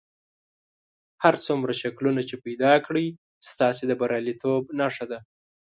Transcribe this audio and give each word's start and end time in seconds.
هر 1.23 1.35
څومره 1.45 1.71
شکلونه 1.81 2.21
چې 2.29 2.35
پیدا 2.45 2.73
کړئ 2.85 3.07
ستاسې 3.51 3.83
د 3.87 3.91
بریالیتوب 4.01 4.63
نښه 4.79 5.05
ده. 5.11 5.19